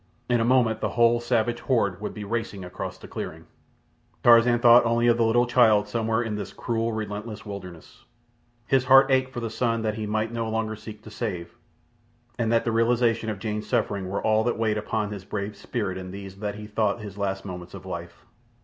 [0.27, 3.45] In a moment the whole savage horde would be racing across the clearing.
[4.23, 8.03] Tarzan thought only of the little child somewhere in this cruel, relentless wilderness.
[8.65, 12.51] His heart ached for the son that he might no longer seek to save—that and
[12.51, 16.37] the realization of Jane's suffering were all that weighed upon his brave spirit in these
[16.37, 18.25] that he thought his last moments of life.